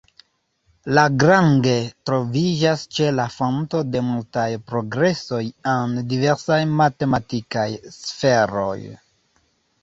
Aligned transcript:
Lagrange 0.97 1.73
troviĝas 2.09 2.85
ĉe 2.97 3.09
la 3.17 3.25
fonto 3.33 3.81
de 3.97 4.01
multaj 4.07 4.47
progresoj 4.71 5.43
en 5.75 5.95
diversaj 6.15 6.59
matematikaj 6.81 7.69
sferoj. 8.01 8.77